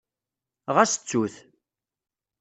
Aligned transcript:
Ɣas 0.75 0.91
ttut. 0.95 1.35